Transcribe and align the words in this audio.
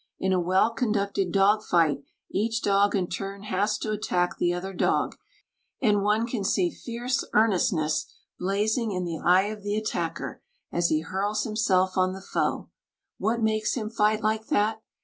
In 0.17 0.33
a 0.33 0.39
well 0.39 0.71
conducted 0.73 1.31
dog 1.31 1.61
fight 1.61 1.99
each 2.31 2.63
dog 2.63 2.95
in 2.95 3.05
turn 3.05 3.43
has 3.43 3.77
to 3.77 3.91
attack 3.91 4.39
the 4.39 4.51
other 4.51 4.73
dog, 4.73 5.15
and 5.79 6.01
one 6.01 6.25
can 6.25 6.43
see 6.43 6.71
fierce 6.71 7.23
earnestness 7.35 8.11
blazing 8.39 8.91
in 8.93 9.05
the 9.05 9.19
eye 9.19 9.43
of 9.51 9.61
the 9.61 9.77
attacker 9.77 10.41
as 10.71 10.89
he 10.89 11.01
hurls 11.01 11.43
himself 11.43 11.97
on 11.99 12.13
the 12.13 12.19
foe. 12.33 12.71
What 13.19 13.43
makes 13.43 13.75
him 13.75 13.91
fight 13.91 14.23
like 14.23 14.47
that? 14.47 14.81